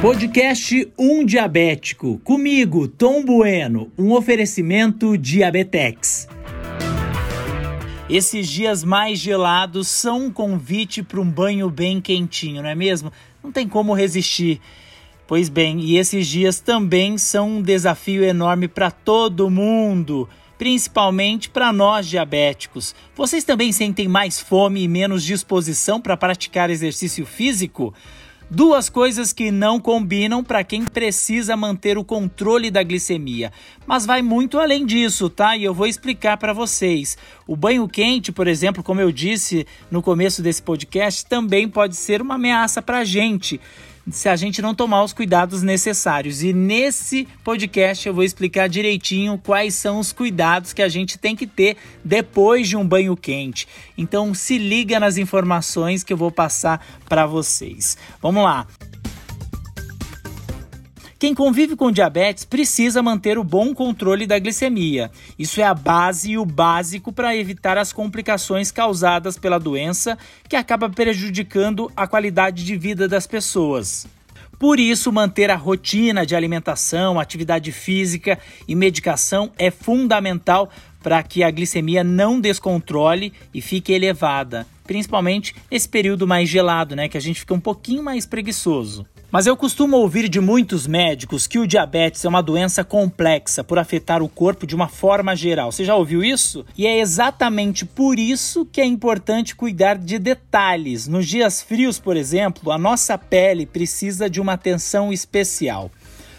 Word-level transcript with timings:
Podcast 0.00 0.92
Um 0.96 1.24
Diabético. 1.26 2.20
Comigo, 2.22 2.86
Tom 2.86 3.24
Bueno, 3.24 3.90
um 3.98 4.12
oferecimento 4.12 5.18
Diabetex. 5.18 6.28
Esses 8.08 8.48
dias 8.48 8.84
mais 8.84 9.18
gelados 9.18 9.88
são 9.88 10.26
um 10.26 10.30
convite 10.30 11.02
para 11.02 11.20
um 11.20 11.28
banho 11.28 11.68
bem 11.68 12.00
quentinho, 12.00 12.62
não 12.62 12.68
é 12.68 12.76
mesmo? 12.76 13.12
Não 13.42 13.50
tem 13.50 13.66
como 13.66 13.92
resistir. 13.92 14.60
Pois 15.26 15.48
bem, 15.48 15.80
e 15.80 15.98
esses 15.98 16.28
dias 16.28 16.60
também 16.60 17.18
são 17.18 17.56
um 17.56 17.62
desafio 17.62 18.22
enorme 18.22 18.68
para 18.68 18.92
todo 18.92 19.50
mundo, 19.50 20.28
principalmente 20.56 21.50
para 21.50 21.72
nós 21.72 22.06
diabéticos. 22.06 22.94
Vocês 23.16 23.42
também 23.42 23.72
sentem 23.72 24.06
mais 24.06 24.38
fome 24.38 24.80
e 24.80 24.86
menos 24.86 25.24
disposição 25.24 26.00
para 26.00 26.16
praticar 26.16 26.70
exercício 26.70 27.26
físico? 27.26 27.92
Duas 28.50 28.88
coisas 28.88 29.30
que 29.30 29.50
não 29.50 29.78
combinam 29.78 30.42
para 30.42 30.64
quem 30.64 30.82
precisa 30.82 31.54
manter 31.54 31.98
o 31.98 32.04
controle 32.04 32.70
da 32.70 32.82
glicemia. 32.82 33.52
Mas 33.86 34.06
vai 34.06 34.22
muito 34.22 34.58
além 34.58 34.86
disso, 34.86 35.28
tá? 35.28 35.54
E 35.54 35.64
eu 35.64 35.74
vou 35.74 35.86
explicar 35.86 36.38
para 36.38 36.54
vocês. 36.54 37.18
O 37.46 37.54
banho 37.54 37.86
quente, 37.86 38.32
por 38.32 38.48
exemplo, 38.48 38.82
como 38.82 39.02
eu 39.02 39.12
disse 39.12 39.66
no 39.90 40.00
começo 40.00 40.40
desse 40.40 40.62
podcast, 40.62 41.26
também 41.26 41.68
pode 41.68 41.94
ser 41.94 42.22
uma 42.22 42.36
ameaça 42.36 42.80
para 42.80 43.00
a 43.00 43.04
gente 43.04 43.60
se 44.10 44.28
a 44.28 44.36
gente 44.36 44.62
não 44.62 44.74
tomar 44.74 45.02
os 45.02 45.12
cuidados 45.12 45.62
necessários. 45.62 46.42
E 46.42 46.52
nesse 46.52 47.26
podcast 47.44 48.06
eu 48.06 48.14
vou 48.14 48.24
explicar 48.24 48.68
direitinho 48.68 49.38
quais 49.38 49.74
são 49.74 49.98
os 49.98 50.12
cuidados 50.12 50.72
que 50.72 50.82
a 50.82 50.88
gente 50.88 51.18
tem 51.18 51.36
que 51.36 51.46
ter 51.46 51.76
depois 52.04 52.68
de 52.68 52.76
um 52.76 52.86
banho 52.86 53.16
quente. 53.16 53.66
Então 53.96 54.34
se 54.34 54.58
liga 54.58 54.98
nas 54.98 55.16
informações 55.16 56.02
que 56.02 56.12
eu 56.12 56.16
vou 56.16 56.30
passar 56.30 56.84
para 57.08 57.26
vocês. 57.26 57.96
Vamos 58.20 58.42
lá. 58.42 58.66
Quem 61.18 61.34
convive 61.34 61.74
com 61.74 61.90
diabetes 61.90 62.44
precisa 62.44 63.02
manter 63.02 63.38
o 63.38 63.42
bom 63.42 63.74
controle 63.74 64.24
da 64.24 64.38
glicemia. 64.38 65.10
Isso 65.36 65.60
é 65.60 65.64
a 65.64 65.74
base 65.74 66.30
e 66.30 66.38
o 66.38 66.44
básico 66.44 67.12
para 67.12 67.34
evitar 67.34 67.76
as 67.76 67.92
complicações 67.92 68.70
causadas 68.70 69.36
pela 69.36 69.58
doença, 69.58 70.16
que 70.48 70.54
acaba 70.54 70.88
prejudicando 70.88 71.90
a 71.96 72.06
qualidade 72.06 72.64
de 72.64 72.76
vida 72.76 73.08
das 73.08 73.26
pessoas. 73.26 74.06
Por 74.60 74.78
isso, 74.78 75.10
manter 75.10 75.50
a 75.50 75.56
rotina 75.56 76.24
de 76.24 76.36
alimentação, 76.36 77.18
atividade 77.18 77.72
física 77.72 78.38
e 78.68 78.76
medicação 78.76 79.50
é 79.58 79.72
fundamental 79.72 80.70
para 81.02 81.20
que 81.24 81.42
a 81.42 81.50
glicemia 81.50 82.04
não 82.04 82.40
descontrole 82.40 83.32
e 83.52 83.60
fique 83.60 83.92
elevada, 83.92 84.68
principalmente 84.84 85.52
nesse 85.68 85.88
período 85.88 86.28
mais 86.28 86.48
gelado, 86.48 86.94
né, 86.94 87.08
que 87.08 87.16
a 87.16 87.20
gente 87.20 87.40
fica 87.40 87.54
um 87.54 87.60
pouquinho 87.60 88.04
mais 88.04 88.24
preguiçoso. 88.24 89.04
Mas 89.30 89.46
eu 89.46 89.54
costumo 89.58 89.98
ouvir 89.98 90.26
de 90.26 90.40
muitos 90.40 90.86
médicos 90.86 91.46
que 91.46 91.58
o 91.58 91.66
diabetes 91.66 92.24
é 92.24 92.28
uma 92.28 92.42
doença 92.42 92.82
complexa 92.82 93.62
por 93.62 93.78
afetar 93.78 94.22
o 94.22 94.28
corpo 94.28 94.66
de 94.66 94.74
uma 94.74 94.88
forma 94.88 95.36
geral. 95.36 95.70
Você 95.70 95.84
já 95.84 95.94
ouviu 95.94 96.24
isso? 96.24 96.64
E 96.78 96.86
é 96.86 96.98
exatamente 96.98 97.84
por 97.84 98.18
isso 98.18 98.64
que 98.64 98.80
é 98.80 98.86
importante 98.86 99.54
cuidar 99.54 99.98
de 99.98 100.18
detalhes. 100.18 101.06
Nos 101.06 101.26
dias 101.26 101.60
frios, 101.60 101.98
por 101.98 102.16
exemplo, 102.16 102.72
a 102.72 102.78
nossa 102.78 103.18
pele 103.18 103.66
precisa 103.66 104.30
de 104.30 104.40
uma 104.40 104.54
atenção 104.54 105.12
especial. 105.12 105.90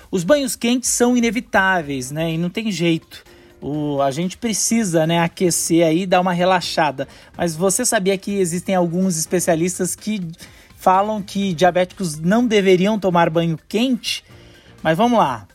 Os 0.10 0.24
banhos 0.24 0.56
quentes 0.56 0.90
são 0.90 1.16
inevitáveis, 1.16 2.10
né? 2.10 2.34
E 2.34 2.40
não 2.40 2.50
tem 2.50 2.72
jeito. 2.72 3.24
O, 3.62 4.02
a 4.02 4.10
gente 4.10 4.36
precisa 4.36 5.06
né, 5.06 5.20
aquecer 5.20 5.86
aí, 5.86 6.08
dar 6.08 6.22
uma 6.22 6.34
relaxada. 6.34 7.08
Mas 7.38 7.56
você 7.56 7.86
sabia 7.86 8.18
que 8.18 8.40
existem 8.40 8.74
alguns 8.74 9.16
especialistas 9.16 9.96
que 9.96 10.22
falam 10.80 11.22
que 11.22 11.54
diabéticos 11.54 12.18
não 12.18 12.48
deveriam 12.48 12.98
tomar 12.98 13.30
banho 13.30 13.60
quente, 13.68 14.24
mas 14.82 14.98
vamos 14.98 15.20
lá. 15.20 15.46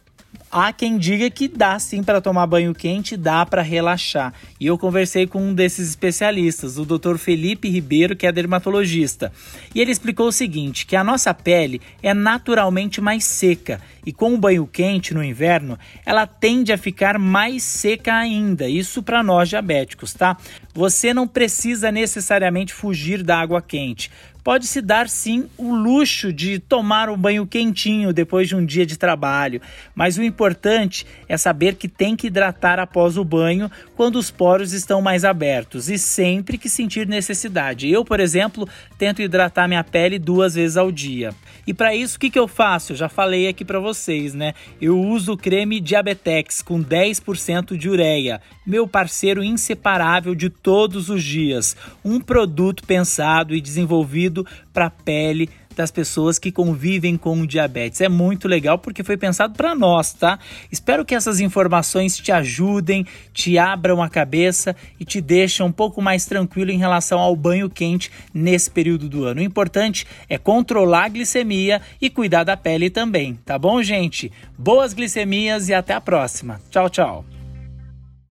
Há 0.53 0.73
quem 0.73 0.99
diga 0.99 1.29
que 1.31 1.49
dá 1.49 1.77
sim 1.81 2.01
para 2.01 2.21
tomar 2.21 2.47
banho 2.47 2.73
quente, 2.73 3.17
dá 3.17 3.45
para 3.45 3.61
relaxar. 3.61 4.33
E 4.61 4.67
eu 4.67 4.79
conversei 4.79 5.27
com 5.27 5.43
um 5.43 5.55
desses 5.55 5.89
especialistas, 5.89 6.79
o 6.79 6.85
Dr. 6.85 7.17
Felipe 7.17 7.69
Ribeiro, 7.69 8.15
que 8.15 8.25
é 8.25 8.31
dermatologista. 8.31 9.33
E 9.75 9.81
ele 9.81 9.91
explicou 9.91 10.29
o 10.29 10.33
seguinte, 10.33 10.87
que 10.87 10.95
a 10.95 11.03
nossa 11.03 11.35
pele 11.35 11.81
é 12.01 12.15
naturalmente 12.15 13.01
mais 13.01 13.25
seca 13.25 13.81
e 14.07 14.13
com 14.13 14.35
o 14.35 14.39
banho 14.39 14.67
quente 14.67 15.15
no 15.15 15.25
inverno, 15.25 15.77
ela 16.05 16.27
tende 16.27 16.73
a 16.73 16.79
ficar 16.79 17.19
mais 17.19 17.65
seca 17.65 18.15
ainda. 18.15 18.69
Isso 18.69 19.03
para 19.03 19.23
nós 19.25 19.49
diabéticos, 19.49 20.13
tá? 20.13 20.37
Você 20.73 21.13
não 21.15 21.27
precisa 21.27 21.91
necessariamente 21.91 22.73
fugir 22.73 23.25
da 23.25 23.41
água 23.41 23.63
quente 23.63 24.11
pode 24.45 24.67
se 24.67 24.83
dar 24.83 25.09
sim 25.09 25.49
o 25.57 25.75
luxo 25.75 26.31
de 26.31 26.59
tomar 26.59 27.09
um 27.09 27.17
banho 27.17 27.47
quentinho 27.47 28.13
depois 28.13 28.47
de 28.47 28.55
um 28.55 28.65
dia 28.65 28.85
de 28.85 28.99
trabalho, 28.99 29.61
mas 29.95 30.19
o 30.19 30.23
importante 30.23 31.07
é 31.27 31.39
saber 31.39 31.77
que 31.77 31.89
tem 31.89 32.15
que 32.15 32.27
hidratar 32.27 32.79
após 32.79 33.17
o 33.17 33.25
banho 33.25 33.71
quando 33.97 34.17
os 34.17 34.31
poros 34.31 34.75
estão 34.75 35.01
mais 35.01 35.25
abertos 35.25 35.89
e 35.89 35.97
sempre 35.97 36.59
que 36.59 36.69
sentir 36.69 37.07
necessidade. 37.09 37.91
Eu, 37.91 38.05
por 38.05 38.21
exemplo, 38.21 38.69
tento 38.99 39.23
hidratar 39.23 39.67
minha 39.67 39.83
pele 39.83 40.19
duas 40.19 40.55
vezes 40.55 40.77
ao 40.77 40.93
dia. 40.93 41.35
E 41.67 41.73
para 41.73 41.95
isso, 41.95 42.17
o 42.17 42.21
que, 42.21 42.29
que 42.29 42.39
eu 42.39 42.47
faço? 42.47 42.93
Eu 42.93 42.97
já 42.97 43.09
falei 43.09 43.49
aqui 43.49 43.65
para 43.65 43.81
vocês, 43.81 44.35
né? 44.35 44.53
Eu 44.79 45.01
uso 45.01 45.33
o 45.33 45.37
creme 45.37 45.81
Diabetex 45.81 46.61
com 46.61 46.85
10% 46.85 47.77
de 47.79 47.89
ureia, 47.89 48.43
meu 48.67 48.87
parceiro 48.87 49.43
inseparável 49.43 50.35
de 50.35 50.51
todos 50.51 51.09
os 51.09 51.25
dias. 51.25 51.75
Um 52.05 52.21
produto 52.21 52.85
pensado 52.85 53.55
e 53.55 53.61
desenvolvido 53.61 54.34
para 54.73 54.87
a 54.87 54.91
pele 54.91 55.51
das 55.75 55.91
pessoas 55.91 56.39
que 56.39 56.53
convivem 56.53 57.17
com 57.17 57.45
diabetes. 57.45 58.01
É 58.01 58.09
muito 58.09 58.49
legal 58.49 58.79
porque 58.79 59.03
foi 59.03 59.17
pensado 59.17 59.55
para 59.55 59.75
nós, 59.75 60.13
tá? 60.13 60.39
Espero 60.71 61.05
que 61.05 61.15
essas 61.15 61.41
informações 61.41 62.17
te 62.17 62.33
ajudem, 62.33 63.07
te 63.33 63.59
abram 63.59 64.03
a 64.03 64.09
cabeça 64.09 64.75
e 64.99 65.05
te 65.05 65.21
deixem 65.21 65.65
um 65.65 65.73
pouco 65.73 66.01
mais 66.01 66.25
tranquilo 66.27 66.71
em 66.71 66.79
relação 66.79 67.19
ao 67.19 67.35
banho 67.37 67.69
quente 67.69 68.11
nesse 68.33 68.71
período 68.71 69.09
do 69.09 69.25
ano. 69.25 69.41
O 69.41 69.45
importante 69.45 70.07
é 70.29 70.39
controlar 70.39 71.05
a 71.05 71.09
glicemia 71.09 71.81
e 72.01 72.09
cuidar 72.09 72.45
da 72.45 72.57
pele 72.57 72.89
também, 72.89 73.39
tá 73.45 73.59
bom, 73.59 73.83
gente? 73.83 74.31
Boas 74.57 74.95
glicemias 74.95 75.69
e 75.69 75.75
até 75.75 75.95
a 75.95 76.01
próxima. 76.01 76.61
Tchau, 76.71 76.89
tchau. 76.89 77.34